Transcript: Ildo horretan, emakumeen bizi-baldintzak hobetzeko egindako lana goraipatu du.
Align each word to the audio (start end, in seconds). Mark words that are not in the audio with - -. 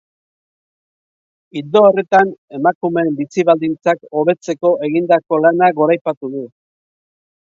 Ildo 1.59 1.83
horretan, 1.89 2.31
emakumeen 2.59 3.11
bizi-baldintzak 3.19 4.01
hobetzeko 4.23 4.73
egindako 4.89 5.43
lana 5.45 5.71
goraipatu 5.83 6.33
du. 6.39 6.43